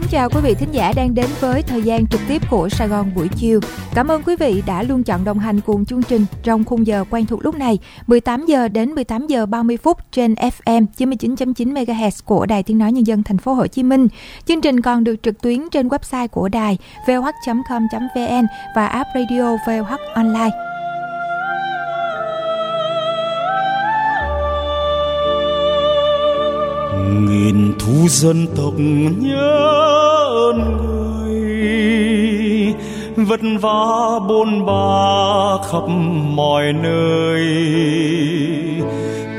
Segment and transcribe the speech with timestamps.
[0.00, 2.88] Kính chào quý vị thính giả đang đến với thời gian trực tiếp của Sài
[2.88, 3.60] Gòn buổi chiều.
[3.94, 7.04] Cảm ơn quý vị đã luôn chọn đồng hành cùng chương trình trong khung giờ
[7.10, 12.20] quen thuộc lúc này 18 giờ đến 18 giờ 30 phút trên FM 99.9 MHz
[12.24, 14.08] của Đài Tiếng nói nhân dân thành phố Hồ Chí Minh.
[14.46, 19.98] Chương trình còn được trực tuyến trên website của đài vh.com.vn và app radio VOH
[20.14, 20.69] online.
[27.10, 28.74] Nghìn thu dân tộc
[29.18, 29.58] nhớ
[30.50, 31.44] ơn người,
[33.16, 35.88] vất vả bôn ba khắp
[36.34, 37.42] mọi nơi.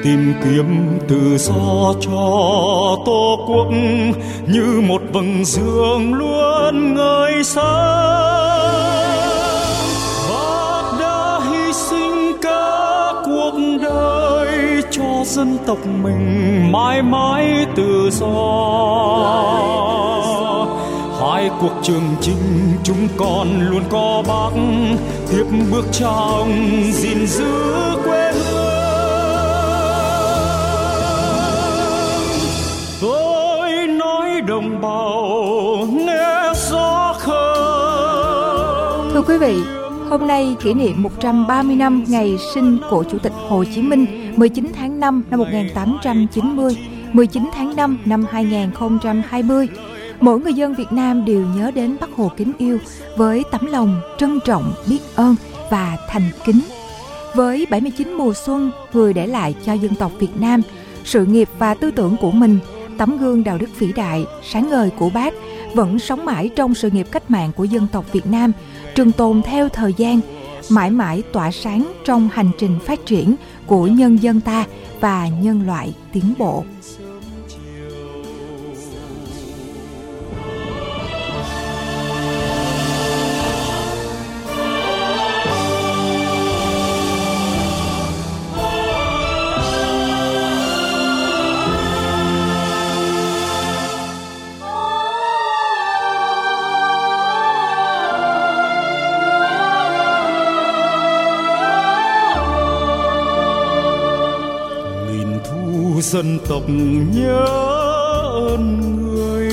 [0.04, 2.22] Tìm kiếm tự do cho
[3.06, 3.68] tổ quốc
[4.48, 8.41] như một vầng dương luôn ngời sáng.
[15.32, 18.28] Dân tộc mình mãi mãi tự do.
[21.22, 24.62] Hai cuộc trường chinh chúng con luôn có bác
[25.32, 26.52] tiếp bước trong
[26.92, 27.54] gìn giữ
[28.04, 28.72] quê hương.
[33.02, 39.62] Tôi nói đồng bào nghe gió không Thưa quý vị,
[40.10, 44.72] hôm nay kỷ niệm 130 năm ngày sinh của Chủ tịch Hồ Chí Minh 19
[44.74, 46.78] tháng 5 năm 1890,
[47.14, 49.68] 19 tháng 5 năm 2020.
[50.20, 52.78] Mỗi người dân Việt Nam đều nhớ đến Bác Hồ kính yêu
[53.18, 55.36] với tấm lòng trân trọng, biết ơn
[55.70, 56.62] và thành kính.
[57.36, 60.62] Với 79 mùa xuân, người để lại cho dân tộc Việt Nam
[61.04, 62.60] sự nghiệp và tư tưởng của mình,
[62.98, 65.34] tấm gương đạo đức vĩ đại, sáng ngời của bác
[65.74, 68.52] vẫn sống mãi trong sự nghiệp cách mạng của dân tộc Việt Nam,
[68.96, 70.20] trường tồn theo thời gian,
[70.72, 74.66] mãi mãi tỏa sáng trong hành trình phát triển của nhân dân ta
[75.00, 76.64] và nhân loại tiến bộ.
[106.12, 106.64] Dân tộc
[107.14, 107.46] nhớ
[108.50, 109.52] ơn người.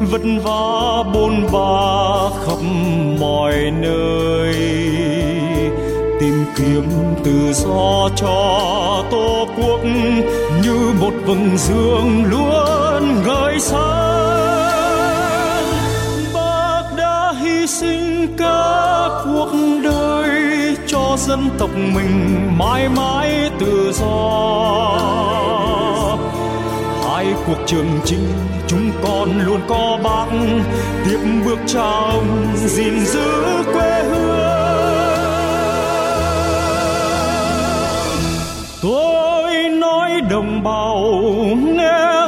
[0.00, 2.58] Vất vả bôn ba khắp
[3.20, 4.54] mọi nơi.
[6.20, 6.84] Tìm kiếm
[7.24, 9.80] tự do cho tổ quốc
[10.62, 13.84] như một vầng dương luôn ngời sáng
[16.34, 19.52] bác đã hy sinh cả cuộc
[19.84, 20.33] đời
[21.26, 24.98] dân tộc mình mãi mãi tự do.
[27.04, 28.28] Hai cuộc trường chinh
[28.66, 30.26] chúng con luôn có bác,
[31.04, 33.32] tiếp bước cha ông gìn giữ
[33.72, 34.54] quê hương.
[38.82, 40.96] Tôi nói đồng bào
[41.56, 42.23] nghe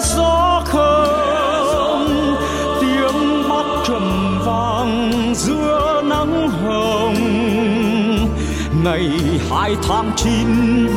[8.87, 9.11] ngày
[9.51, 10.47] hai tháng chín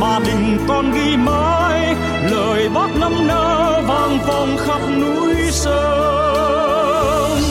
[0.01, 1.95] ba đình con ghi mãi
[2.31, 7.41] lời bác năm nơ vang vọng khắp núi sông.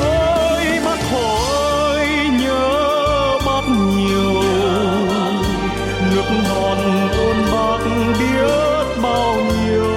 [0.00, 1.36] Ôi, bác hồ
[1.84, 2.06] ơi
[2.40, 4.42] nhớ bác nhiều,
[6.10, 6.78] nước non
[7.18, 7.78] ôn bác
[8.18, 9.94] biết bao nhiêu.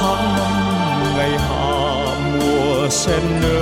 [0.00, 0.54] Tháng năm
[1.16, 3.59] ngày hạ mùa sen nở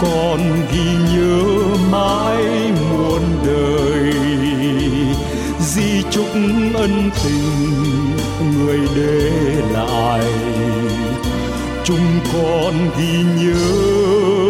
[0.00, 1.42] còn con ghi nhớ
[1.90, 4.12] mãi muôn đời.
[5.60, 6.26] Di chúc
[6.74, 8.16] ân tình
[8.54, 9.30] người để
[9.72, 10.24] lại.
[11.84, 14.47] Chúng con ghi nhớ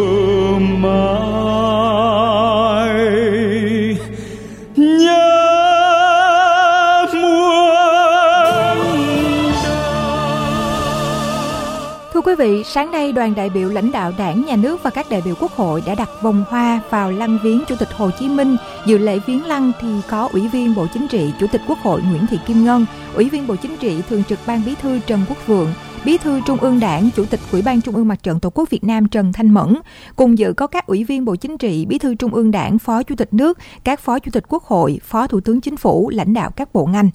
[12.39, 15.35] vị, sáng nay đoàn đại biểu lãnh đạo đảng, nhà nước và các đại biểu
[15.39, 18.55] quốc hội đã đặt vòng hoa vào lăng viếng Chủ tịch Hồ Chí Minh.
[18.85, 22.01] Dự lễ viếng lăng thì có Ủy viên Bộ Chính trị, Chủ tịch Quốc hội
[22.01, 25.19] Nguyễn Thị Kim Ngân, Ủy viên Bộ Chính trị, Thường trực Ban Bí thư Trần
[25.29, 25.73] Quốc Vượng,
[26.05, 28.69] Bí thư Trung ương Đảng, Chủ tịch Ủy ban Trung ương Mặt trận Tổ quốc
[28.69, 29.75] Việt Nam Trần Thanh Mẫn.
[30.15, 33.03] Cùng dự có các ủy viên Bộ Chính trị, Bí thư Trung ương Đảng, Phó
[33.03, 36.33] Chủ tịch nước, các Phó Chủ tịch Quốc hội, Phó Thủ tướng Chính phủ, lãnh
[36.33, 37.09] đạo các bộ ngành.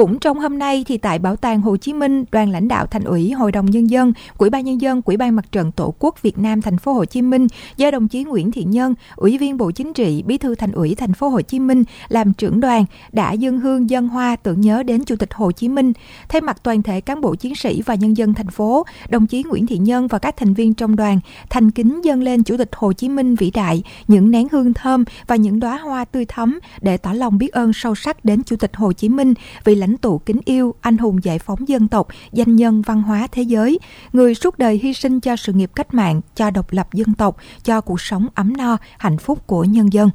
[0.00, 3.04] Cũng trong hôm nay thì tại Bảo tàng Hồ Chí Minh, đoàn lãnh đạo Thành
[3.04, 6.22] ủy, Hội đồng nhân dân, Ủy ban nhân dân, Ủy ban Mặt trận Tổ quốc
[6.22, 9.56] Việt Nam thành phố Hồ Chí Minh do đồng chí Nguyễn Thiện Nhân, Ủy viên
[9.56, 12.84] Bộ Chính trị, Bí thư Thành ủy thành phố Hồ Chí Minh làm trưởng đoàn
[13.12, 15.92] đã dân hương dân hoa tưởng nhớ đến Chủ tịch Hồ Chí Minh.
[16.28, 19.42] Thay mặt toàn thể cán bộ chiến sĩ và nhân dân thành phố, đồng chí
[19.42, 21.20] Nguyễn Thiện Nhân và các thành viên trong đoàn
[21.50, 25.04] thành kính dâng lên Chủ tịch Hồ Chí Minh vĩ đại những nén hương thơm
[25.26, 28.56] và những đóa hoa tươi thắm để tỏ lòng biết ơn sâu sắc đến Chủ
[28.56, 32.08] tịch Hồ Chí Minh vì lãnh tụ kính yêu, anh hùng giải phóng dân tộc,
[32.32, 33.78] danh nhân văn hóa thế giới,
[34.12, 37.36] người suốt đời hy sinh cho sự nghiệp cách mạng, cho độc lập dân tộc,
[37.64, 40.10] cho cuộc sống ấm no, hạnh phúc của nhân dân.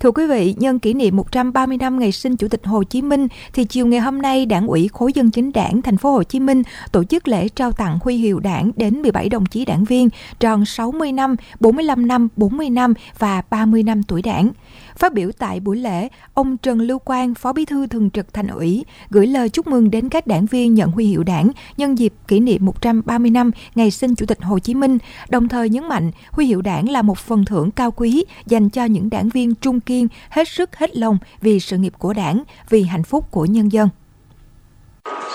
[0.00, 3.28] Thưa quý vị, nhân kỷ niệm 130 năm ngày sinh Chủ tịch Hồ Chí Minh
[3.52, 6.40] thì chiều ngày hôm nay Đảng ủy Khối dân chính Đảng thành phố Hồ Chí
[6.40, 6.62] Minh
[6.92, 10.08] tổ chức lễ trao tặng huy hiệu Đảng đến 17 đồng chí đảng viên
[10.40, 14.50] tròn 60 năm, 45 năm, 40 năm và 30 năm tuổi Đảng.
[14.98, 18.46] Phát biểu tại buổi lễ, ông Trần Lưu Quang, Phó Bí thư Thường trực Thành
[18.46, 22.12] ủy, gửi lời chúc mừng đến các đảng viên nhận huy hiệu đảng nhân dịp
[22.28, 24.98] kỷ niệm 130 năm ngày sinh Chủ tịch Hồ Chí Minh,
[25.28, 28.84] đồng thời nhấn mạnh huy hiệu đảng là một phần thưởng cao quý dành cho
[28.84, 32.82] những đảng viên trung kiên, hết sức hết lòng vì sự nghiệp của đảng, vì
[32.82, 33.88] hạnh phúc của nhân dân.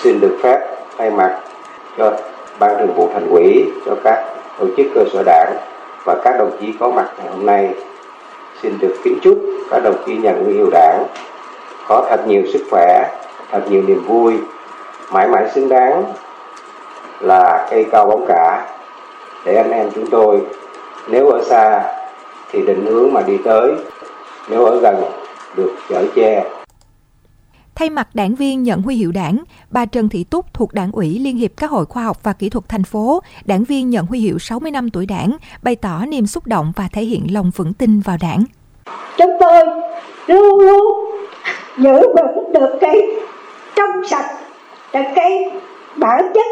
[0.02, 0.58] Xin được phép
[0.98, 1.40] thay mặt
[1.98, 2.20] cho
[2.58, 4.24] Ban thường vụ Thành ủy, cho các
[4.58, 5.56] tổ chức cơ sở đảng
[6.06, 7.74] và các đồng chí có mặt ngày hôm nay
[8.62, 9.38] xin được kính chúc
[9.70, 11.06] các đồng chí nhà nguyên hiệu đảng
[11.88, 13.10] có thật nhiều sức khỏe,
[13.50, 14.34] thật nhiều niềm vui,
[15.12, 16.04] mãi mãi xứng đáng
[17.20, 18.66] là cây cao bóng cả.
[19.44, 20.40] Để anh em chúng tôi
[21.08, 21.82] nếu ở xa
[22.52, 23.72] thì định hướng mà đi tới,
[24.48, 24.96] nếu ở gần
[25.56, 26.44] được chở che.
[27.74, 31.18] Thay mặt đảng viên nhận huy hiệu đảng, bà Trần Thị Túc thuộc Đảng ủy
[31.18, 34.20] Liên hiệp các hội khoa học và kỹ thuật thành phố, đảng viên nhận huy
[34.20, 37.72] hiệu 60 năm tuổi đảng, bày tỏ niềm xúc động và thể hiện lòng vững
[37.72, 38.44] tin vào đảng.
[39.16, 39.66] Chúng tôi
[40.26, 41.10] luôn luôn
[41.78, 43.00] giữ vững được cái
[43.76, 44.30] trong sạch
[44.92, 45.50] là cái
[45.96, 46.46] bản chất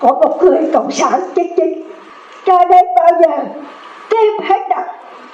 [0.00, 1.82] của một người cộng sản chính chính
[2.46, 3.44] cho đến bao giờ
[4.10, 4.84] tim hết đập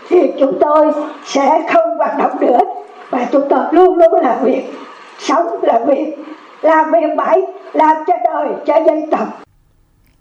[0.09, 0.93] thì chúng tôi
[1.25, 2.61] sẽ không hoạt động nữa
[3.11, 4.63] và chúng tôi luôn luôn làm việc
[5.21, 6.15] sống làm việc
[6.63, 7.41] làm việc mãi
[7.73, 9.43] làm cho đời cho dân tộc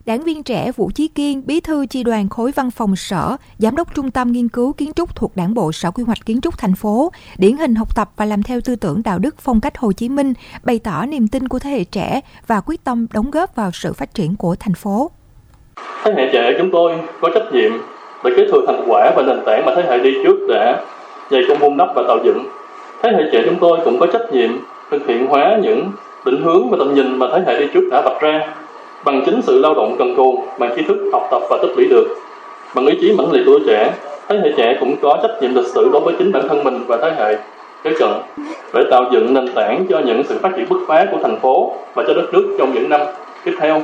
[0.05, 3.75] Đảng viên trẻ Vũ Chí Kiên, bí thư chi đoàn khối văn phòng sở, giám
[3.75, 6.57] đốc trung tâm nghiên cứu kiến trúc thuộc Đảng bộ Sở Quy hoạch Kiến trúc
[6.57, 9.77] thành phố, điển hình học tập và làm theo tư tưởng đạo đức phong cách
[9.77, 13.31] Hồ Chí Minh, bày tỏ niềm tin của thế hệ trẻ và quyết tâm đóng
[13.31, 15.11] góp vào sự phát triển của thành phố.
[16.03, 17.71] Thế hệ trẻ chúng tôi có trách nhiệm
[18.23, 20.83] để kế thừa thành quả và nền tảng mà thế hệ đi trước đã
[21.31, 22.45] dày công vun đắp và tạo dựng.
[23.01, 24.49] Thế hệ trẻ chúng tôi cũng có trách nhiệm
[24.91, 25.91] thực hiện hóa những
[26.25, 28.53] định hướng và tầm nhìn mà thế hệ đi trước đã vạch ra,
[29.06, 31.86] bằng chính sự lao động cần cù, bằng tri thức học tập và tích lũy
[31.86, 32.07] được,
[32.75, 33.94] bằng ý chí mãnh liệt của trẻ,
[34.27, 36.80] thế hệ trẻ cũng có trách nhiệm lịch sử đối với chính bản thân mình
[36.88, 37.38] và thế hệ
[37.83, 38.09] kế cận,
[38.74, 41.74] để tạo dựng nền tảng cho những sự phát triển bứt phá của thành phố
[41.95, 43.01] và cho đất nước trong những năm
[43.45, 43.81] tiếp theo.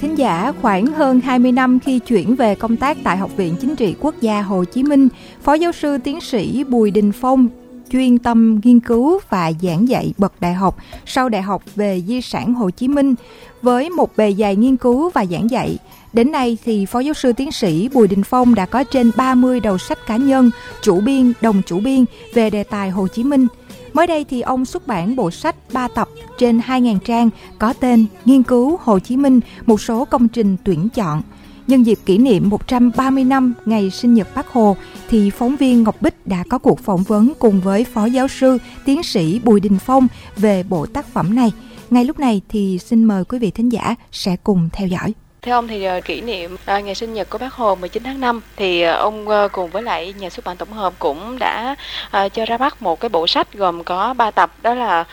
[0.00, 3.76] Thính giả, khoảng hơn 20 năm khi chuyển về công tác tại Học viện Chính
[3.76, 5.08] trị Quốc gia Hồ Chí Minh,
[5.42, 7.48] Phó giáo sư tiến sĩ Bùi Đình Phong
[7.90, 10.76] chuyên tâm nghiên cứu và giảng dạy bậc đại học
[11.06, 13.14] sau đại học về di sản Hồ Chí Minh
[13.62, 15.78] với một bề dày nghiên cứu và giảng dạy.
[16.12, 19.60] Đến nay thì Phó giáo sư tiến sĩ Bùi Đình Phong đã có trên 30
[19.60, 20.50] đầu sách cá nhân,
[20.82, 23.46] chủ biên, đồng chủ biên về đề tài Hồ Chí Minh–
[23.92, 28.06] Mới đây thì ông xuất bản bộ sách 3 tập trên 2.000 trang có tên
[28.24, 31.22] Nghiên cứu Hồ Chí Minh, một số công trình tuyển chọn.
[31.66, 34.76] Nhân dịp kỷ niệm 130 năm ngày sinh nhật Bác Hồ,
[35.08, 38.58] thì phóng viên Ngọc Bích đã có cuộc phỏng vấn cùng với Phó Giáo sư,
[38.84, 41.52] Tiến sĩ Bùi Đình Phong về bộ tác phẩm này.
[41.90, 45.14] Ngay lúc này thì xin mời quý vị thính giả sẽ cùng theo dõi.
[45.48, 48.20] Theo ông thì ờ, kỷ niệm ờ, ngày sinh nhật của Bác Hồ 19 tháng
[48.20, 51.74] 5 thì ờ, ông cùng với lại nhà xuất bản tổng hợp cũng đã
[52.08, 55.04] cho ra mắt một cái bộ sách gồm có 3 tập đó là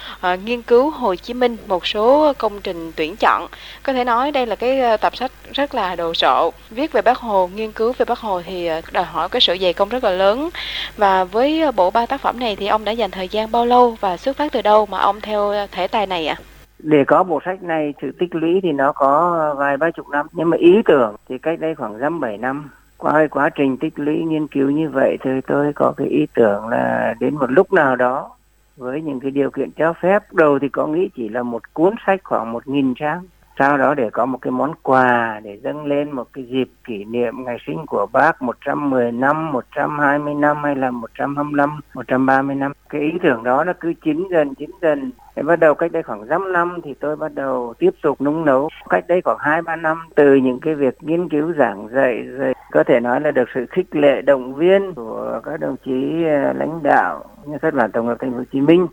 [0.45, 3.47] nghiên cứu Hồ Chí Minh một số công trình tuyển chọn.
[3.83, 6.53] Có thể nói đây là cái tập sách rất là đồ sộ.
[6.69, 9.73] Viết về Bác Hồ, nghiên cứu về Bác Hồ thì đòi hỏi cái sự dày
[9.73, 10.49] công rất là lớn.
[10.97, 13.97] Và với bộ ba tác phẩm này thì ông đã dành thời gian bao lâu
[14.01, 16.35] và xuất phát từ đâu mà ông theo thể tài này ạ?
[16.39, 16.54] À?
[16.79, 20.27] Để có bộ sách này sự tích lũy thì nó có vài ba chục năm.
[20.33, 23.99] Nhưng mà ý tưởng thì cách đây khoảng dăm bảy năm, qua quá trình tích
[23.99, 27.73] lũy nghiên cứu như vậy thì tôi có cái ý tưởng là đến một lúc
[27.73, 28.29] nào đó,
[28.77, 30.23] với những cái điều kiện cho phép.
[30.33, 33.21] Đầu thì có nghĩ chỉ là một cuốn sách khoảng một nghìn trang
[33.59, 37.05] sau đó để có một cái món quà để dâng lên một cái dịp kỷ
[37.05, 42.71] niệm ngày sinh của bác 110 năm, 120 năm hay là 125, 130 năm.
[42.89, 45.11] Cái ý tưởng đó nó cứ chín dần, chín dần.
[45.35, 48.45] Để bắt đầu cách đây khoảng 5 năm thì tôi bắt đầu tiếp tục nung
[48.45, 48.69] nấu.
[48.89, 52.83] Cách đây khoảng 2-3 năm từ những cái việc nghiên cứu giảng dạy rồi có
[52.83, 56.83] thể nói là được sự khích lệ động viên của các đồng chí à, lãnh
[56.83, 58.87] đạo như xuất đoàn tổng hợp thành phố Hồ Chí Minh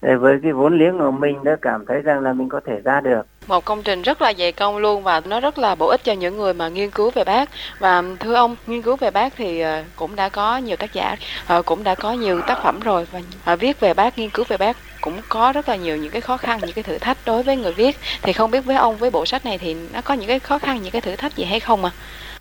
[0.00, 3.00] với cái vốn liếng của mình đã cảm thấy rằng là mình có thể ra
[3.00, 3.22] được.
[3.46, 6.12] Một công trình rất là dày công luôn và nó rất là bổ ích cho
[6.12, 7.48] những người mà nghiên cứu về bác.
[7.78, 11.16] Và thưa ông nghiên cứu về bác thì ờ, cũng đã có nhiều tác giả
[11.48, 14.44] ờ, cũng đã có nhiều tác phẩm rồi và ờ, viết về bác nghiên cứu
[14.48, 17.18] về bác cũng có rất là nhiều những cái khó khăn những cái thử thách
[17.26, 17.96] đối với người viết.
[18.22, 20.58] Thì không biết với ông với bộ sách này thì nó có những cái khó
[20.58, 21.90] khăn những cái thử thách gì hay không à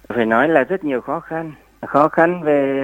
[0.09, 1.51] phải nói là rất nhiều khó khăn.
[1.85, 2.83] Khó khăn về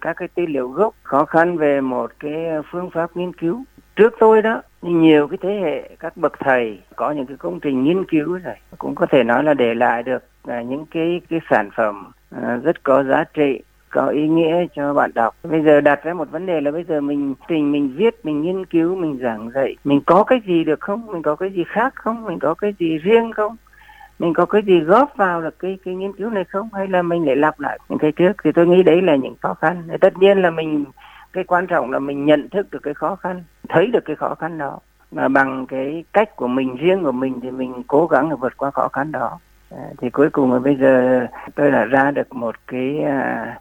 [0.00, 2.32] các cái tư liệu gốc khó khăn về một cái
[2.70, 3.64] phương pháp nghiên cứu
[3.96, 7.84] trước tôi đó, nhiều cái thế hệ các bậc thầy có những cái công trình
[7.84, 11.40] nghiên cứu này cũng có thể nói là để lại được à, những cái cái
[11.50, 15.36] sản phẩm à, rất có giá trị, có ý nghĩa cho bạn đọc.
[15.42, 18.42] Bây giờ đặt ra một vấn đề là bây giờ mình trình mình viết, mình
[18.42, 21.06] nghiên cứu, mình giảng dạy, mình có cái gì được không?
[21.06, 22.24] Mình có cái gì khác không?
[22.24, 23.56] Mình có cái gì riêng không?
[24.18, 26.68] Mình có cái gì góp vào được cái cái nghiên cứu này không?
[26.72, 27.78] Hay là mình lại lặp lại?
[27.88, 29.82] Những cái trước thì tôi nghĩ đấy là những khó khăn.
[30.00, 30.84] Tất nhiên là mình
[31.32, 34.34] cái quan trọng là mình nhận thức được cái khó khăn thấy được cái khó
[34.34, 34.78] khăn đó
[35.10, 38.56] mà bằng cái cách của mình riêng của mình thì mình cố gắng để vượt
[38.56, 39.38] qua khó khăn đó
[39.70, 43.56] à, thì cuối cùng là bây giờ tôi đã ra được một cái à,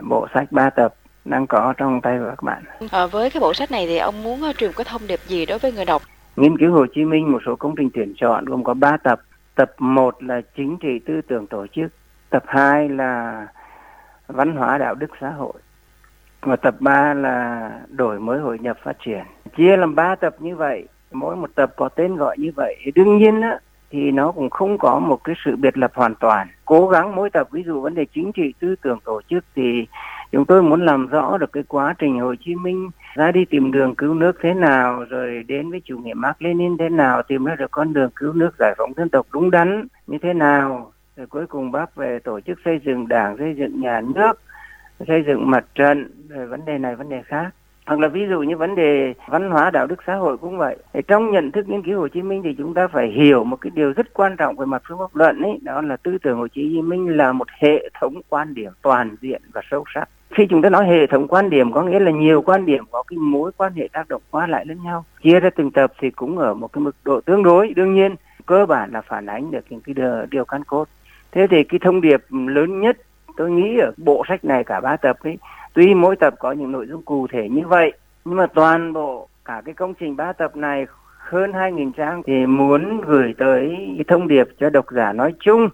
[0.00, 2.62] bộ sách ba tập đang có trong tay của các bạn.
[2.90, 5.46] À, với cái bộ sách này thì ông muốn uh, truyền cái thông điệp gì
[5.46, 6.02] đối với người đọc?
[6.36, 9.20] Nghiên cứu Hồ Chí Minh một số công trình tuyển chọn gồm có 3 tập.
[9.54, 11.92] Tập 1 là chính trị tư tưởng tổ chức,
[12.30, 13.46] tập 2 là
[14.26, 15.52] văn hóa đạo đức xã hội,
[16.46, 19.24] và tập 3 là đổi mới hội nhập phát triển.
[19.56, 22.76] Chia làm 3 tập như vậy, mỗi một tập có tên gọi như vậy.
[22.94, 23.58] Đương nhiên á,
[23.90, 26.48] thì nó cũng không có một cái sự biệt lập hoàn toàn.
[26.64, 29.86] Cố gắng mỗi tập ví dụ vấn đề chính trị tư tưởng tổ chức thì
[30.32, 33.72] chúng tôi muốn làm rõ được cái quá trình Hồ Chí Minh ra đi tìm
[33.72, 37.44] đường cứu nước thế nào rồi đến với chủ nghĩa Mark Lenin thế nào tìm
[37.44, 40.92] ra được con đường cứu nước giải phóng dân tộc đúng đắn như thế nào
[41.16, 44.40] rồi cuối cùng bác về tổ chức xây dựng đảng xây dựng nhà nước
[45.06, 47.50] xây dựng mặt trận về vấn đề này vấn đề khác.
[47.86, 50.76] Hoặc là ví dụ như vấn đề văn hóa đạo đức xã hội cũng vậy.
[50.92, 53.56] Thì trong nhận thức nghiên cứu Hồ Chí Minh thì chúng ta phải hiểu một
[53.60, 56.38] cái điều rất quan trọng về mặt phương pháp luận ấy đó là tư tưởng
[56.38, 60.08] Hồ Chí Minh là một hệ thống quan điểm toàn diện và sâu sắc.
[60.30, 63.02] Khi chúng ta nói hệ thống quan điểm có nghĩa là nhiều quan điểm có
[63.02, 66.10] cái mối quan hệ tác động qua lại lẫn nhau chia ra từng tập thì
[66.10, 67.74] cũng ở một cái mức độ tương đối.
[67.74, 68.14] Đương nhiên
[68.46, 70.88] cơ bản là phản ánh được những cái điều, điều căn cốt.
[71.32, 72.98] Thế thì cái thông điệp lớn nhất
[73.36, 75.38] tôi nghĩ ở bộ sách này cả ba tập ấy,
[75.74, 77.92] tuy mỗi tập có những nội dung cụ thể như vậy,
[78.24, 80.86] nhưng mà toàn bộ cả cái công trình ba tập này,
[81.18, 85.68] hơn 2.000 trang thì muốn gửi tới cái thông điệp cho độc giả nói chung,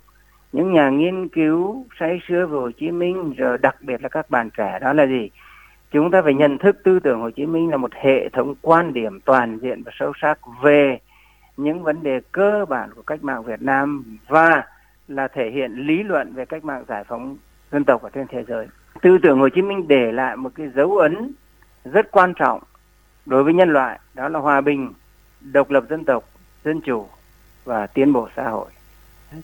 [0.52, 4.30] những nhà nghiên cứu say sưa về Hồ Chí Minh, rồi đặc biệt là các
[4.30, 5.30] bạn trẻ, đó là gì?
[5.90, 8.92] Chúng ta phải nhận thức tư tưởng Hồ Chí Minh là một hệ thống quan
[8.92, 10.98] điểm toàn diện và sâu sắc về
[11.56, 14.62] những vấn đề cơ bản của cách mạng Việt Nam và
[15.08, 17.36] là thể hiện lý luận về cách mạng giải phóng
[17.72, 18.66] dân tộc ở trên thế giới.
[19.02, 21.32] Tư tưởng Hồ Chí Minh để lại một cái dấu ấn
[21.84, 22.60] rất quan trọng
[23.26, 24.92] đối với nhân loại, đó là hòa bình,
[25.40, 26.24] độc lập dân tộc,
[26.64, 27.06] dân chủ
[27.64, 28.66] và tiến bộ xã hội.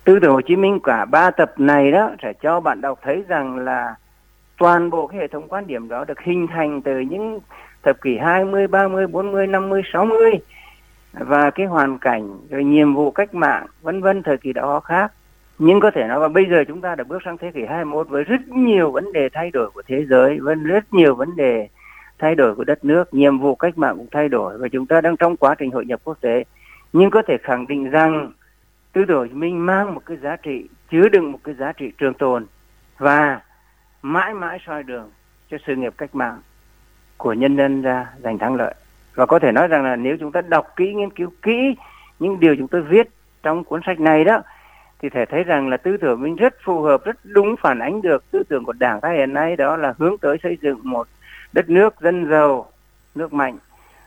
[0.05, 3.25] Tư tưởng Hồ Chí Minh cả ba tập này đó sẽ cho bạn đọc thấy
[3.29, 3.95] rằng là
[4.59, 7.41] toàn bộ cái hệ thống quan điểm đó được hình thành từ những
[7.83, 10.33] thập kỷ 20, 30, 40, 50, 60
[11.13, 15.13] và cái hoàn cảnh rồi nhiệm vụ cách mạng vân vân thời kỳ đó khác
[15.59, 18.09] nhưng có thể nói là bây giờ chúng ta đã bước sang thế kỷ 21
[18.09, 21.69] với rất nhiều vấn đề thay đổi của thế giới, với rất nhiều vấn đề
[22.19, 25.01] thay đổi của đất nước, nhiệm vụ cách mạng cũng thay đổi và chúng ta
[25.01, 26.45] đang trong quá trình hội nhập quốc tế.
[26.93, 28.33] Nhưng có thể khẳng định rằng
[28.93, 31.73] tư tưởng Hồ Chí Minh mang một cái giá trị, chứa đựng một cái giá
[31.73, 32.47] trị trường tồn
[32.99, 33.41] và
[34.03, 35.11] mãi mãi soi đường
[35.51, 36.41] cho sự nghiệp cách mạng
[37.17, 38.75] của nhân dân ra giành thắng lợi.
[39.15, 41.77] Và có thể nói rằng là nếu chúng ta đọc kỹ, nghiên cứu kỹ
[42.19, 43.09] những điều chúng tôi viết
[43.43, 44.43] trong cuốn sách này đó
[44.99, 48.03] thì thể thấy rằng là tư tưởng mình rất phù hợp, rất đúng phản ánh
[48.03, 51.09] được tư tưởng của đảng ta hiện nay, đó là hướng tới xây dựng một
[51.53, 52.73] đất nước dân giàu,
[53.15, 53.59] nước mạnh,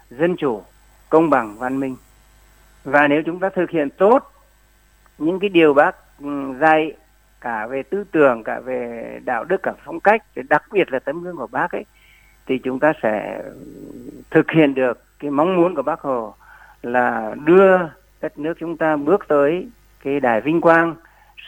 [0.10, 0.64] dân chủ,
[1.10, 1.96] công bằng, văn minh.
[2.84, 4.32] Và nếu chúng ta thực hiện tốt
[5.18, 6.94] những cái điều bác ừ, dạy
[7.42, 11.24] cả về tư tưởng, cả về đạo đức, cả phong cách đặc biệt là tấm
[11.24, 11.86] gương của bác ấy,
[12.46, 13.44] thì chúng ta sẽ
[14.30, 16.34] thực hiện được cái mong muốn của bác hồ
[16.82, 17.78] là đưa
[18.22, 19.70] đất nước chúng ta bước tới
[20.04, 20.96] cái đài vinh quang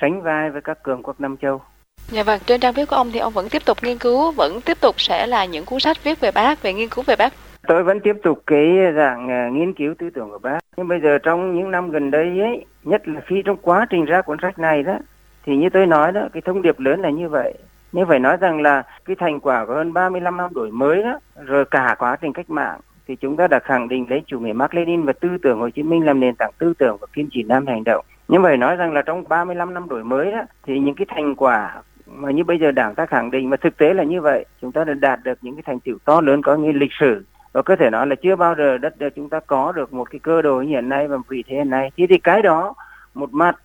[0.01, 1.61] sánh vai với các cường quốc Nam Châu.
[2.07, 4.61] Dạ vâng, trên trang viết của ông thì ông vẫn tiếp tục nghiên cứu, vẫn
[4.65, 7.33] tiếp tục sẽ là những cuốn sách viết về bác, về nghiên cứu về bác.
[7.67, 10.59] Tôi vẫn tiếp tục cái dạng uh, nghiên cứu tư tưởng của bác.
[10.77, 14.05] Nhưng bây giờ trong những năm gần đây ấy, nhất là khi trong quá trình
[14.05, 14.97] ra cuốn sách này đó,
[15.45, 17.53] thì như tôi nói đó, cái thông điệp lớn là như vậy.
[17.91, 21.19] Nhưng phải nói rằng là cái thành quả của hơn 35 năm đổi mới đó,
[21.35, 24.53] rồi cả quá trình cách mạng thì chúng ta đã khẳng định lấy chủ nghĩa
[24.53, 27.29] Mark Lenin và tư tưởng Hồ Chí Minh làm nền tảng tư tưởng và kim
[27.31, 28.05] chỉ nam hành động.
[28.33, 31.35] Nhưng phải nói rằng là trong 35 năm đổi mới đó, thì những cái thành
[31.35, 34.45] quả mà như bây giờ đảng ta khẳng định, mà thực tế là như vậy,
[34.61, 37.23] chúng ta đã đạt được những cái thành tựu to lớn có nghĩa lịch sử.
[37.51, 40.09] Và có thể nói là chưa bao giờ đất nước chúng ta có được một
[40.11, 41.91] cái cơ đồ như hiện nay và vị thế hiện nay.
[41.97, 42.73] Thì thì cái đó,
[43.13, 43.55] một mặt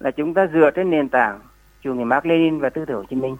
[0.00, 1.40] là chúng ta dựa trên nền tảng
[1.82, 3.36] chủ nghĩa Mark Lenin và tư tưởng Hồ Chí Minh.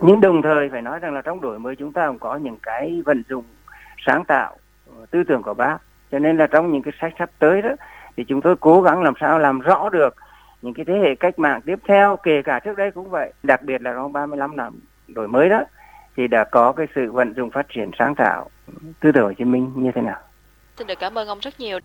[0.00, 2.56] Nhưng đồng thời phải nói rằng là trong đổi mới chúng ta cũng có những
[2.62, 3.44] cái vận dụng
[4.06, 4.56] sáng tạo,
[5.10, 5.78] tư tưởng của bác.
[6.12, 7.70] Cho nên là trong những cái sách sắp tới đó
[8.16, 10.14] thì chúng tôi cố gắng làm sao làm rõ được
[10.62, 13.62] những cái thế hệ cách mạng tiếp theo, kể cả trước đây cũng vậy, đặc
[13.62, 15.64] biệt là trong 35 năm đổi mới đó,
[16.16, 18.50] thì đã có cái sự vận dụng phát triển sáng tạo
[19.00, 20.20] tư tưởng Hồ Chí Minh như thế nào.
[20.78, 21.78] Xin được cảm ơn ông rất nhiều.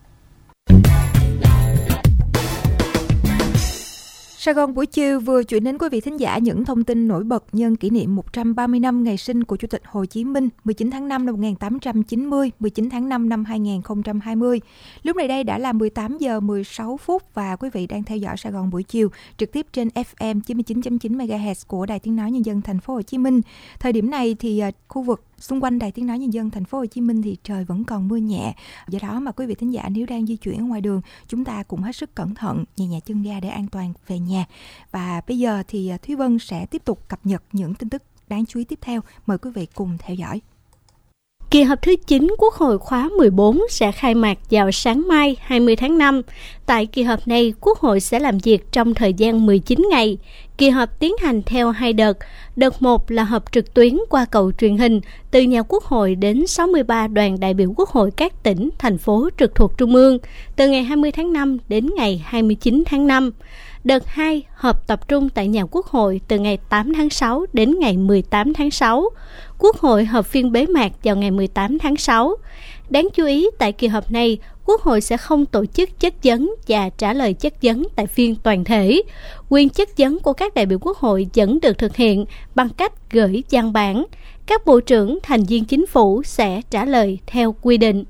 [4.48, 7.24] Sài Gòn buổi chiều vừa chuyển đến quý vị thính giả những thông tin nổi
[7.24, 10.90] bật nhân kỷ niệm 130 năm ngày sinh của Chủ tịch Hồ Chí Minh 19
[10.90, 14.60] tháng 5 năm 1890, 19 tháng 5 năm 2020.
[15.02, 18.36] Lúc này đây đã là 18 giờ 16 phút và quý vị đang theo dõi
[18.36, 22.46] Sài Gòn buổi chiều trực tiếp trên FM 99.9 MHz của Đài Tiếng nói nhân
[22.46, 23.40] dân thành phố Hồ Chí Minh.
[23.80, 26.64] Thời điểm này thì à, khu vực xung quanh đài tiếng nói nhân dân, thành
[26.64, 28.54] phố Hồ Chí Minh thì trời vẫn còn mưa nhẹ.
[28.88, 31.44] Do đó mà quý vị thính giả nếu đang di chuyển ở ngoài đường, chúng
[31.44, 34.44] ta cũng hết sức cẩn thận, nhẹ nhẹ chân ga để an toàn về nhà.
[34.90, 38.02] Và bây giờ thì à, Thúy Vân sẽ tiếp tục cập nhật những tin tức
[38.28, 39.00] đáng chú ý tiếp theo.
[39.26, 40.40] Mời quý vị cùng theo dõi.
[41.50, 45.76] Kỳ họp thứ 9 Quốc hội khóa 14 sẽ khai mạc vào sáng mai 20
[45.76, 46.22] tháng 5.
[46.66, 50.18] Tại kỳ họp này, Quốc hội sẽ làm việc trong thời gian 19 ngày.
[50.58, 52.18] Kỳ họp tiến hành theo hai đợt.
[52.56, 56.46] Đợt 1 là họp trực tuyến qua cầu truyền hình từ nhà Quốc hội đến
[56.46, 60.18] 63 đoàn đại biểu Quốc hội các tỉnh, thành phố trực thuộc Trung ương
[60.56, 63.30] từ ngày 20 tháng 5 đến ngày 29 tháng 5.
[63.84, 67.78] Đợt 2 họp tập trung tại nhà Quốc hội từ ngày 8 tháng 6 đến
[67.78, 69.10] ngày 18 tháng 6.
[69.58, 72.36] Quốc hội họp phiên bế mạc vào ngày 18 tháng 6.
[72.90, 76.54] Đáng chú ý tại kỳ họp này, Quốc hội sẽ không tổ chức chất vấn
[76.68, 79.02] và trả lời chất vấn tại phiên toàn thể.
[79.48, 83.10] Quyền chất vấn của các đại biểu Quốc hội vẫn được thực hiện bằng cách
[83.10, 84.04] gửi văn bản.
[84.46, 88.04] Các bộ trưởng, thành viên chính phủ sẽ trả lời theo quy định.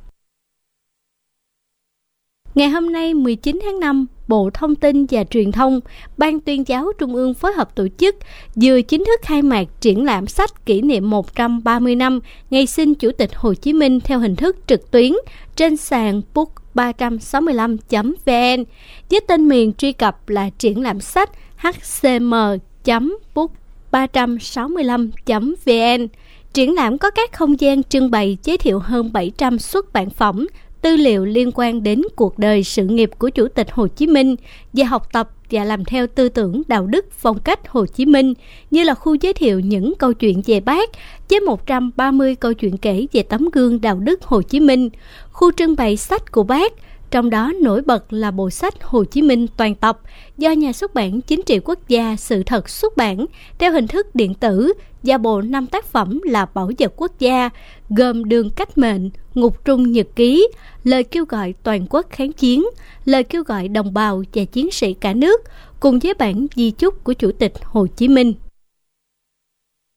[2.54, 5.80] Ngày hôm nay 19 tháng 5, Bộ Thông tin và Truyền thông,
[6.16, 8.16] Ban tuyên giáo Trung ương phối hợp tổ chức
[8.54, 13.10] vừa chính thức khai mạc triển lãm sách kỷ niệm 130 năm ngày sinh Chủ
[13.10, 15.12] tịch Hồ Chí Minh theo hình thức trực tuyến
[15.56, 18.64] trên sàn book 365.vn
[19.10, 23.50] với tên miền truy cập là triển lãm sách hcm.book
[23.92, 26.06] 365.vn.
[26.52, 30.46] Triển lãm có các không gian trưng bày giới thiệu hơn 700 xuất bản phẩm,
[30.82, 34.36] tư liệu liên quan đến cuộc đời sự nghiệp của Chủ tịch Hồ Chí Minh
[34.72, 38.34] về học tập và làm theo tư tưởng đạo đức phong cách Hồ Chí Minh
[38.70, 40.90] như là khu giới thiệu những câu chuyện về bác
[41.30, 44.90] với 130 câu chuyện kể về tấm gương đạo đức Hồ Chí Minh,
[45.32, 46.72] khu trưng bày sách của bác,
[47.10, 50.00] trong đó nổi bật là bộ sách Hồ Chí Minh toàn tập
[50.38, 53.26] do nhà xuất bản Chính trị Quốc gia Sự thật xuất bản
[53.58, 57.50] theo hình thức điện tử và bộ năm tác phẩm là Bảo vật quốc gia
[57.90, 60.48] gồm Đường cách mệnh, Ngục trung nhật ký,
[60.84, 62.64] lời kêu gọi toàn quốc kháng chiến,
[63.04, 65.40] lời kêu gọi đồng bào và chiến sĩ cả nước
[65.80, 68.34] cùng với bản di chúc của Chủ tịch Hồ Chí Minh.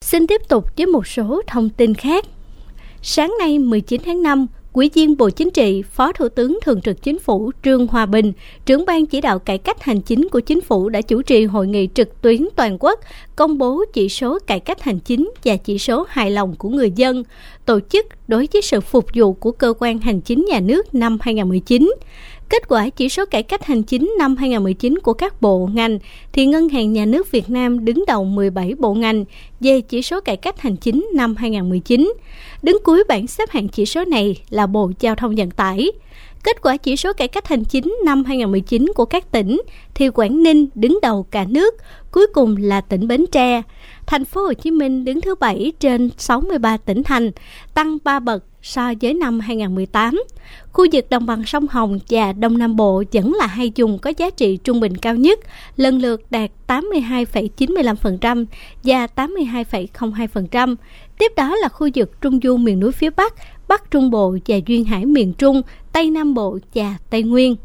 [0.05, 2.25] Xin tiếp tục với một số thông tin khác.
[3.01, 7.01] Sáng nay 19 tháng 5, Ủy viên Bộ Chính trị, Phó Thủ tướng Thường trực
[7.01, 8.33] Chính phủ Trương Hòa Bình,
[8.65, 11.67] trưởng ban chỉ đạo cải cách hành chính của Chính phủ đã chủ trì hội
[11.67, 12.99] nghị trực tuyến toàn quốc
[13.35, 16.91] công bố chỉ số cải cách hành chính và chỉ số hài lòng của người
[16.95, 17.23] dân,
[17.65, 21.17] tổ chức đối với sự phục vụ của cơ quan hành chính nhà nước năm
[21.21, 21.93] 2019.
[22.51, 25.99] Kết quả chỉ số cải cách hành chính năm 2019 của các bộ ngành
[26.33, 29.25] thì Ngân hàng Nhà nước Việt Nam đứng đầu 17 bộ ngành
[29.59, 32.13] về chỉ số cải cách hành chính năm 2019.
[32.63, 35.91] Đứng cuối bảng xếp hạng chỉ số này là Bộ Giao thông Vận tải.
[36.43, 39.61] Kết quả chỉ số cải cách hành chính năm 2019 của các tỉnh
[39.93, 41.75] thì Quảng Ninh đứng đầu cả nước,
[42.11, 43.61] cuối cùng là tỉnh Bến Tre.
[44.11, 47.31] Thành phố Hồ Chí Minh đứng thứ 7 trên 63 tỉnh thành,
[47.73, 50.23] tăng 3 bậc so với năm 2018.
[50.71, 54.13] Khu vực đồng bằng sông Hồng và Đông Nam Bộ vẫn là hai vùng có
[54.17, 55.39] giá trị trung bình cao nhất,
[55.77, 58.45] lần lượt đạt 82,95%
[58.83, 60.75] và 82,02%.
[61.17, 63.33] Tiếp đó là khu vực Trung Du miền núi phía Bắc
[63.67, 65.61] Bắc Trung Bộ và Duyên Hải miền Trung,
[65.93, 67.55] Tây Nam Bộ và Tây Nguyên.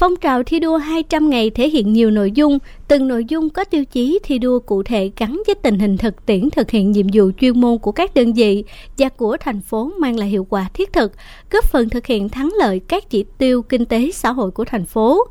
[0.00, 2.58] Phong trào thi đua 200 ngày thể hiện nhiều nội dung,
[2.90, 6.26] từng nội dung có tiêu chí thi đua cụ thể gắn với tình hình thực
[6.26, 8.64] tiễn thực hiện nhiệm vụ chuyên môn của các đơn vị
[8.98, 11.12] và của thành phố mang lại hiệu quả thiết thực,
[11.50, 14.86] góp phần thực hiện thắng lợi các chỉ tiêu kinh tế xã hội của thành
[14.86, 15.24] phố.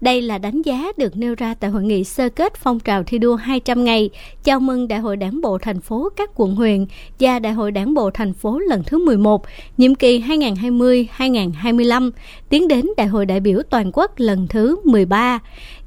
[0.00, 3.18] Đây là đánh giá được nêu ra tại hội nghị sơ kết phong trào thi
[3.18, 4.10] đua 200 ngày
[4.44, 6.86] chào mừng Đại hội Đảng bộ thành phố các quận huyện
[7.20, 9.42] và Đại hội Đảng bộ thành phố lần thứ 11,
[9.76, 12.10] nhiệm kỳ 2020-2025,
[12.48, 15.40] tiến đến Đại hội đại biểu toàn quốc lần thứ 13.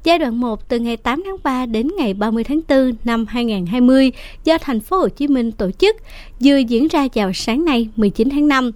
[0.06, 4.12] Giai đoạn 1 từ ngày 8 tháng 3 đến ngày 30 tháng 4 năm 2020
[4.44, 5.96] do thành phố Hồ Chí Minh tổ chức,
[6.40, 8.72] vừa diễn ra vào sáng nay 19 tháng 5.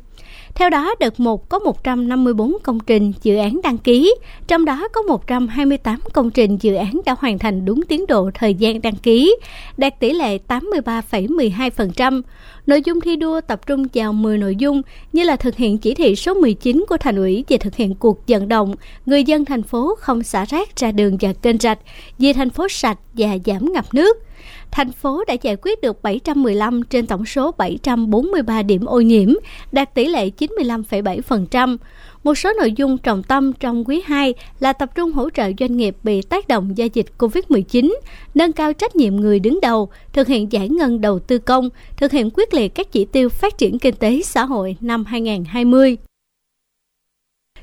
[0.61, 4.15] Theo đó, đợt 1 có 154 công trình dự án đăng ký,
[4.47, 8.55] trong đó có 128 công trình dự án đã hoàn thành đúng tiến độ thời
[8.55, 9.37] gian đăng ký,
[9.77, 12.23] đạt tỷ lệ 83,12%.
[12.67, 15.95] Nội dung thi đua tập trung vào 10 nội dung như là thực hiện chỉ
[15.95, 18.75] thị số 19 của thành ủy về thực hiện cuộc vận động
[19.07, 21.79] người dân thành phố không xả rác ra đường và kênh rạch,
[22.19, 24.17] vì thành phố sạch và giảm ngập nước–
[24.71, 29.29] thành phố đã giải quyết được 715 trên tổng số 743 điểm ô nhiễm,
[29.73, 31.77] đạt tỷ lệ 95,7%.
[32.25, 35.77] Một số nội dung trọng tâm trong quý 2 là tập trung hỗ trợ doanh
[35.77, 37.95] nghiệp bị tác động do dịch COVID-19,
[38.35, 42.13] nâng cao trách nhiệm người đứng đầu, thực hiện giải ngân đầu tư công, thực
[42.13, 45.97] hiện quyết liệt các chỉ tiêu phát triển kinh tế xã hội năm 2020.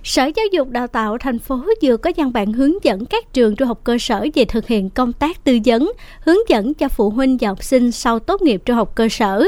[0.07, 3.55] Sở Giáo dục Đào tạo thành phố vừa có văn bản hướng dẫn các trường
[3.55, 5.91] trung học cơ sở về thực hiện công tác tư vấn,
[6.21, 9.43] hướng dẫn cho phụ huynh và học sinh sau tốt nghiệp trung học cơ sở.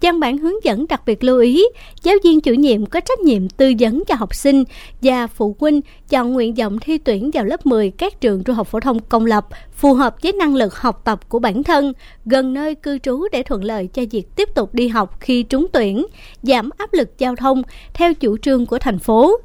[0.00, 1.64] Văn bản hướng dẫn đặc biệt lưu ý,
[2.02, 4.64] giáo viên chủ nhiệm có trách nhiệm tư vấn cho học sinh
[5.02, 8.68] và phụ huynh chọn nguyện vọng thi tuyển vào lớp 10 các trường trung học
[8.68, 11.92] phổ thông công lập phù hợp với năng lực học tập của bản thân,
[12.26, 15.66] gần nơi cư trú để thuận lợi cho việc tiếp tục đi học khi trúng
[15.72, 16.06] tuyển,
[16.42, 17.62] giảm áp lực giao thông
[17.94, 19.36] theo chủ trương của thành phố.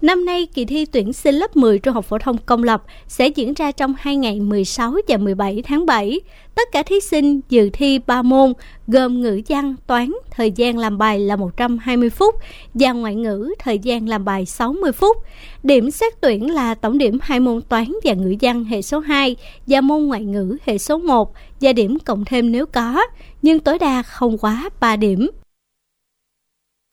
[0.00, 3.28] Năm nay, kỳ thi tuyển sinh lớp 10 trung học phổ thông công lập sẽ
[3.28, 6.20] diễn ra trong hai ngày 16 và 17 tháng 7.
[6.54, 8.52] Tất cả thí sinh dự thi 3 môn
[8.86, 12.34] gồm ngữ văn, toán, thời gian làm bài là 120 phút
[12.74, 15.16] và ngoại ngữ, thời gian làm bài 60 phút.
[15.62, 19.36] Điểm xét tuyển là tổng điểm hai môn toán và ngữ văn hệ số 2
[19.66, 23.06] và môn ngoại ngữ hệ số 1 và điểm cộng thêm nếu có,
[23.42, 25.30] nhưng tối đa không quá 3 điểm.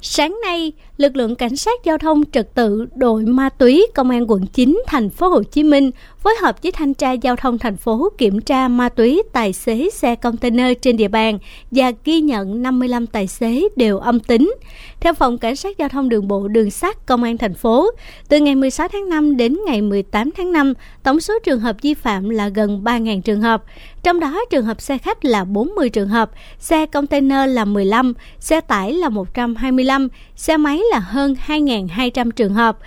[0.04, 4.32] Sáng nay, lực lượng cảnh sát giao thông trật tự đội ma túy công an
[4.32, 7.78] quận 9 thành phố Hồ Chí Minh phối hợp với thanh tra giao thông thành
[7.78, 11.40] phố kiểm tra ma túy tài xế xe container trên địa bàn
[11.72, 14.54] và ghi nhận 55 tài xế đều âm tính.
[15.00, 17.92] Theo phòng cảnh sát giao thông đường bộ đường sắt công an thành phố,
[18.30, 21.94] từ ngày 16 tháng 5 đến ngày 18 tháng 5, tổng số trường hợp vi
[21.94, 23.64] phạm là gần 3.000 trường hợp.
[24.04, 28.62] Trong đó trường hợp xe khách là 40 trường hợp, xe container là 15, xe
[28.62, 32.78] tải là 125, xe máy là hơn 2.200 trường hợp.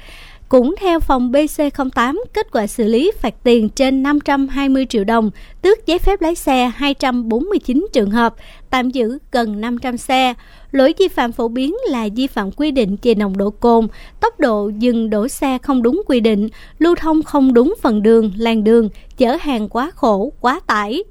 [0.49, 5.31] Cũng theo phòng BC08, kết quả xử lý phạt tiền trên 520 triệu đồng,
[5.63, 8.35] tước giấy phép lái xe 249 trường hợp,
[8.71, 10.35] tạm giữ gần 500 xe.
[10.71, 13.89] Lỗi vi phạm phổ biến là vi phạm quy định về nồng độ cồn,
[14.21, 18.33] tốc độ dừng đổ xe không đúng quy định, lưu thông không đúng phần đường,
[18.37, 21.03] làn đường, chở hàng quá khổ, quá tải.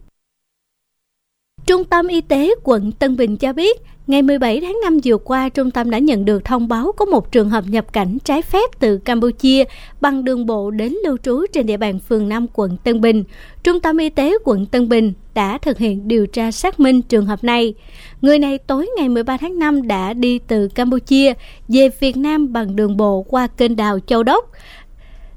[1.65, 5.49] Trung tâm Y tế quận Tân Bình cho biết, Ngày 17 tháng 5 vừa qua,
[5.49, 8.79] trung tâm đã nhận được thông báo có một trường hợp nhập cảnh trái phép
[8.79, 9.63] từ Campuchia
[10.01, 13.23] bằng đường bộ đến lưu trú trên địa bàn phường 5 quận Tân Bình.
[13.63, 17.25] Trung tâm y tế quận Tân Bình đã thực hiện điều tra xác minh trường
[17.25, 17.73] hợp này.
[18.21, 21.33] Người này tối ngày 13 tháng 5 đã đi từ Campuchia
[21.67, 24.51] về Việt Nam bằng đường bộ qua kênh đào Châu Đốc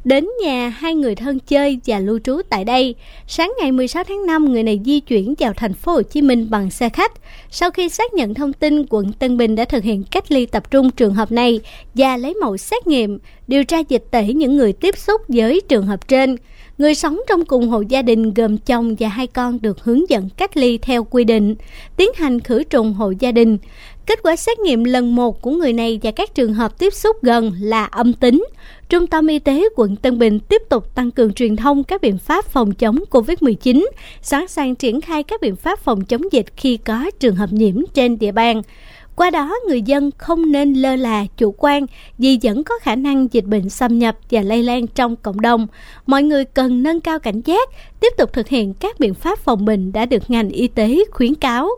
[0.06, 2.94] đến nhà hai người thân chơi và lưu trú tại đây.
[3.26, 6.50] Sáng ngày 16 tháng 5, người này di chuyển vào thành phố Hồ Chí Minh
[6.50, 7.12] bằng xe khách.
[7.50, 10.70] Sau khi xác nhận thông tin, quận Tân Bình đã thực hiện cách ly tập
[10.70, 11.60] trung trường hợp này
[11.94, 15.86] và lấy mẫu xét nghiệm, điều tra dịch tễ những người tiếp xúc với trường
[15.86, 16.36] hợp trên.
[16.78, 20.28] Người sống trong cùng hộ gia đình gồm chồng và hai con được hướng dẫn
[20.36, 21.54] cách ly theo quy định,
[21.96, 23.58] tiến hành khử trùng hộ gia đình.
[24.06, 27.16] Kết quả xét nghiệm lần một của người này và các trường hợp tiếp xúc
[27.22, 28.46] gần là âm tính.
[28.88, 32.18] Trung tâm Y tế quận Tân Bình tiếp tục tăng cường truyền thông các biện
[32.18, 33.86] pháp phòng chống COVID-19,
[34.22, 37.76] sẵn sàng triển khai các biện pháp phòng chống dịch khi có trường hợp nhiễm
[37.94, 38.62] trên địa bàn.
[39.16, 41.86] Qua đó, người dân không nên lơ là, chủ quan
[42.18, 45.66] vì vẫn có khả năng dịch bệnh xâm nhập và lây lan trong cộng đồng.
[46.06, 47.68] Mọi người cần nâng cao cảnh giác,
[48.00, 51.34] tiếp tục thực hiện các biện pháp phòng bệnh đã được ngành y tế khuyến
[51.34, 51.68] cáo.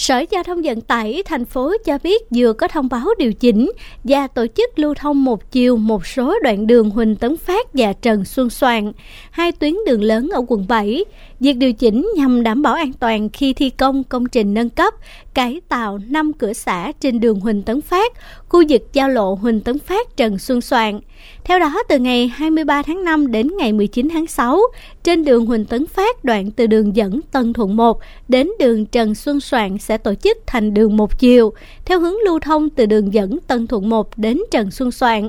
[0.00, 3.72] Sở Giao thông Vận tải thành phố cho biết vừa có thông báo điều chỉnh
[4.04, 7.92] và tổ chức lưu thông một chiều một số đoạn đường Huỳnh Tấn Phát và
[7.92, 8.92] Trần Xuân Soạn,
[9.30, 11.04] hai tuyến đường lớn ở quận 7.
[11.40, 14.94] Việc điều chỉnh nhằm đảm bảo an toàn khi thi công công trình nâng cấp,
[15.34, 18.12] cải tạo 5 cửa xã trên đường Huỳnh Tấn Phát,
[18.48, 21.00] khu vực giao lộ Huỳnh Tấn Phát Trần Xuân Soạn.
[21.44, 24.60] Theo đó, từ ngày 23 tháng 5 đến ngày 19 tháng 6,
[25.02, 29.14] trên đường Huỳnh Tấn Phát đoạn từ đường dẫn Tân Thuận 1 đến đường Trần
[29.14, 31.52] Xuân Soạn sẽ tổ chức thành đường một chiều,
[31.84, 35.28] theo hướng lưu thông từ đường dẫn Tân Thuận 1 đến Trần Xuân Soạn.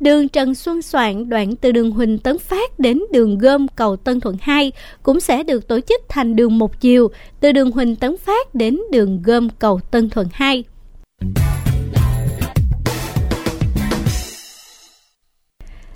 [0.00, 4.20] Đường Trần Xuân Soạn đoạn từ đường Huỳnh Tấn Phát đến đường Gom cầu Tân
[4.20, 8.16] Thuận 2 cũng sẽ được tổ chức thành đường một chiều từ đường Huỳnh Tấn
[8.16, 10.64] Phát đến đường Gom cầu Tân Thuận 2.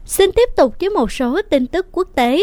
[0.08, 2.42] Xin tiếp tục với một số tin tức quốc tế.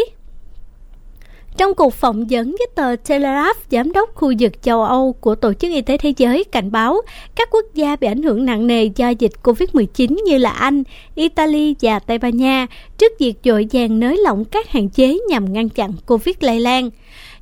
[1.56, 5.52] Trong cuộc phỏng vấn với tờ Telegraph, giám đốc khu vực châu Âu của Tổ
[5.52, 7.00] chức Y tế Thế giới cảnh báo
[7.34, 10.82] các quốc gia bị ảnh hưởng nặng nề do dịch COVID-19 như là Anh,
[11.14, 12.66] Italy và Tây Ban Nha
[12.98, 16.90] trước việc dội vàng nới lỏng các hạn chế nhằm ngăn chặn COVID lây lan.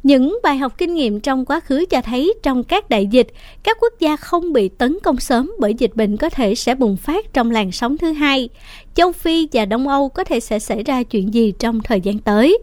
[0.04, 3.26] Những bài học kinh nghiệm trong quá khứ cho thấy trong các đại dịch,
[3.62, 6.96] các quốc gia không bị tấn công sớm bởi dịch bệnh có thể sẽ bùng
[6.96, 8.48] phát trong làn sóng thứ hai.
[8.94, 12.18] Châu Phi và Đông Âu có thể sẽ xảy ra chuyện gì trong thời gian
[12.18, 12.58] tới.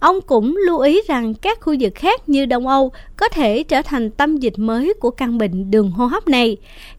[0.00, 3.82] Ông cũng lưu ý rằng các khu vực khác như Đông Âu có thể trở
[3.82, 6.56] thành tâm dịch mới của căn bệnh đường hô hấp này.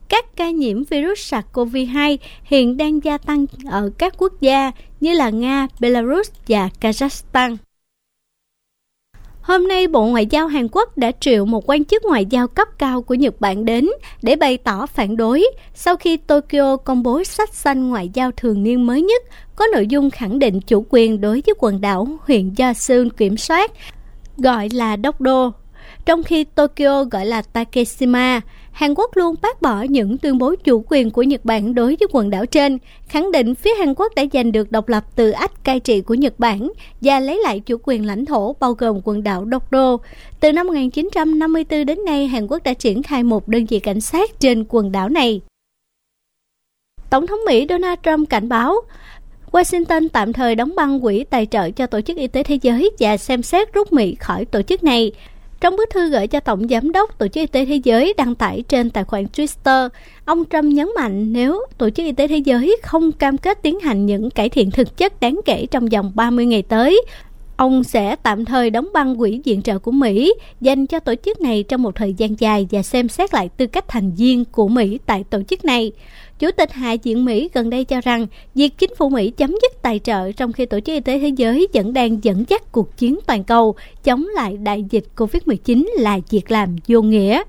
[0.10, 5.30] Các ca nhiễm virus SARS-CoV-2 hiện đang gia tăng ở các quốc gia như là
[5.30, 7.58] Nga, Belarus và Kazakhstan.
[9.42, 12.68] Hôm nay, Bộ Ngoại giao Hàn Quốc đã triệu một quan chức ngoại giao cấp
[12.78, 13.90] cao của Nhật Bản đến
[14.22, 18.64] để bày tỏ phản đối sau khi Tokyo công bố sách xanh ngoại giao thường
[18.64, 19.24] niên mới nhất
[19.56, 23.72] có nội dung khẳng định chủ quyền đối với quần đảo huyện Yasun kiểm soát,
[24.38, 25.52] gọi là Đốc Đô,
[26.06, 28.42] trong khi Tokyo gọi là Takeshima.
[28.72, 32.08] Hàn Quốc luôn bác bỏ những tuyên bố chủ quyền của Nhật Bản đối với
[32.12, 35.64] quần đảo trên, khẳng định phía Hàn Quốc đã giành được độc lập từ ách
[35.64, 39.24] cai trị của Nhật Bản và lấy lại chủ quyền lãnh thổ bao gồm quần
[39.24, 39.98] đảo Dokdo.
[40.40, 44.40] Từ năm 1954 đến nay, Hàn Quốc đã triển khai một đơn vị cảnh sát
[44.40, 45.42] trên quần đảo này.
[47.10, 48.76] Tổng thống Mỹ Donald Trump cảnh báo
[49.52, 52.92] Washington tạm thời đóng băng quỹ tài trợ cho Tổ chức Y tế Thế giới
[53.00, 55.12] và xem xét rút Mỹ khỏi tổ chức này.
[55.62, 58.36] Trong bức thư gửi cho Tổng Giám đốc Tổ chức Y tế Thế giới đăng
[58.36, 59.90] tải trên tài khoản Twitter,
[60.26, 63.80] ông Trump nhấn mạnh nếu Tổ chức Y tế Thế giới không cam kết tiến
[63.80, 67.02] hành những cải thiện thực chất đáng kể trong vòng 30 ngày tới,
[67.58, 71.42] ông sẽ tạm thời đóng băng quỹ viện trợ của Mỹ dành cho tổ chức
[71.42, 74.68] này trong một thời gian dài và xem xét lại tư cách thành viên của
[74.68, 75.92] Mỹ tại tổ chức này.
[76.42, 79.82] Chủ tịch Hạ viện Mỹ gần đây cho rằng, việc chính phủ Mỹ chấm dứt
[79.82, 82.98] tài trợ trong khi Tổ chức Y tế Thế giới vẫn đang dẫn dắt cuộc
[82.98, 87.44] chiến toàn cầu, chống lại đại dịch COVID-19 là việc làm vô nghĩa.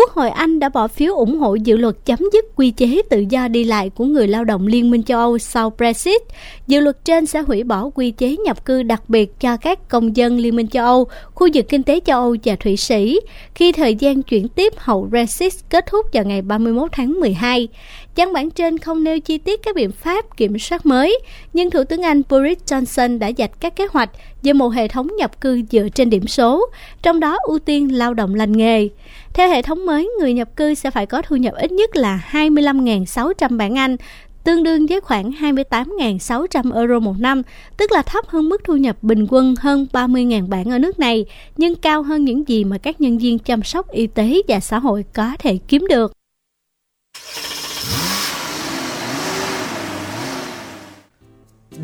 [0.00, 3.24] Quốc hội Anh đã bỏ phiếu ủng hộ dự luật chấm dứt quy chế tự
[3.30, 6.22] do đi lại của người lao động Liên minh châu Âu sau Brexit.
[6.66, 10.16] Dự luật trên sẽ hủy bỏ quy chế nhập cư đặc biệt cho các công
[10.16, 13.20] dân Liên minh châu Âu, khu vực kinh tế châu Âu và Thụy Sĩ,
[13.54, 17.68] khi thời gian chuyển tiếp hậu Brexit kết thúc vào ngày 31 tháng 12.
[18.16, 21.18] Văn bản trên không nêu chi tiết các biện pháp kiểm soát mới,
[21.52, 24.10] nhưng Thủ tướng Anh Boris Johnson đã dạch các kế hoạch
[24.42, 26.66] về một hệ thống nhập cư dựa trên điểm số,
[27.02, 28.88] trong đó ưu tiên lao động lành nghề.
[29.34, 32.24] Theo hệ thống mới, người nhập cư sẽ phải có thu nhập ít nhất là
[32.32, 33.96] 25.600 bảng Anh,
[34.44, 37.42] tương đương với khoảng 28.600 euro một năm,
[37.76, 41.24] tức là thấp hơn mức thu nhập bình quân hơn 30.000 bảng ở nước này,
[41.56, 44.78] nhưng cao hơn những gì mà các nhân viên chăm sóc y tế và xã
[44.78, 46.12] hội có thể kiếm được.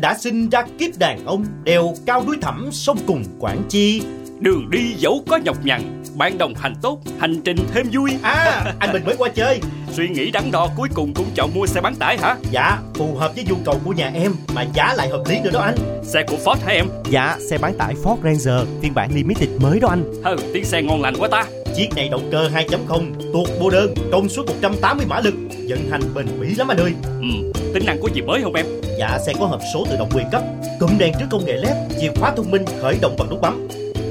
[0.01, 4.01] Đã sinh ra kiếp đàn ông đèo cao núi thẳm sông cùng Quảng Chi.
[4.39, 8.11] Đường đi dẫu có nhọc nhằn Bạn đồng hành tốt Hành trình thêm vui.
[8.21, 9.59] À anh mình mới qua chơi.
[9.91, 12.35] Suy nghĩ đắn đo cuối cùng cũng chọn mua xe bán tải hả?
[12.51, 15.51] Dạ phù hợp với nhu cầu của nhà em Mà giá lại hợp lý nữa
[15.53, 15.75] đó anh.
[16.03, 16.85] Xe của Ford hả em?
[17.09, 20.03] Dạ xe bán tải Ford Ranger Phiên bản limited mới đó anh.
[20.23, 21.45] Hừ tiếng xe ngon lành quá ta
[21.77, 25.33] Chiếc này động cơ 2.0 Tuột bô đơn Công suất 180 mã lực
[25.69, 26.93] Vận hành bền bỉ lắm anh ơi.
[27.21, 28.65] Ừ tính năng có gì mới không em?
[28.99, 30.41] Dạ xe có hộp số tự động quyền cấp
[30.79, 33.67] Cụm đèn trước công nghệ LED Chìa khóa thông minh khởi động bằng nút bấm.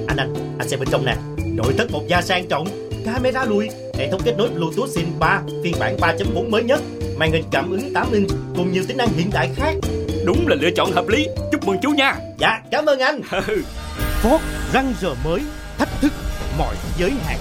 [0.09, 1.17] Anh anh anh xem bên trong nè.
[1.47, 2.67] Nội thất một da sang trọng
[3.05, 6.81] camera lùi hệ thống kết nối bluetooth SIM 3 phiên bản 3.4 mới nhất
[7.17, 9.75] màn hình cảm ứng 8 inch cùng nhiều tính năng hiện đại khác.
[10.25, 12.17] Đúng là lựa chọn hợp lý chúc mừng chú nha.
[12.39, 13.21] Dạ cảm ơn anh.
[14.23, 14.39] Ford
[14.73, 15.41] răng giờ mới
[15.79, 16.13] thách thức
[16.59, 17.39] mọi giới hạn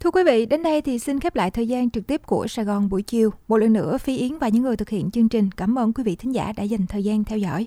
[0.00, 2.64] Thưa quý vị, đến đây thì xin khép lại thời gian trực tiếp của Sài
[2.64, 3.30] Gòn buổi chiều.
[3.48, 6.04] Một lần nữa, Phi Yến và những người thực hiện chương trình cảm ơn quý
[6.04, 7.66] vị thính giả đã dành thời gian theo dõi.